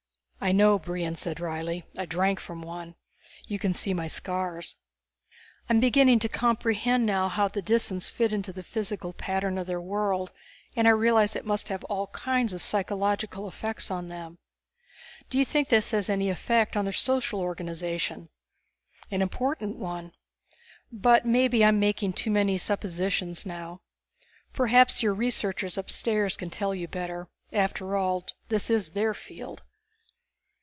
[0.43, 1.85] "I know," Brion said wryly.
[1.95, 2.95] "I drank from one.
[3.45, 4.75] You can see my scars.
[5.69, 10.31] I'm beginning to comprehend how the Disans fit into the physical pattern of their world,
[10.75, 14.39] and I realize it must have all kinds of psychological effects on them.
[15.29, 18.29] Do you think this has any effect on their social organization?"
[19.11, 20.11] "An important one.
[20.91, 23.81] But maybe I'm making too many suppositions now.
[24.53, 29.61] Perhaps your researchers upstairs can tell you better; after all, this is their field."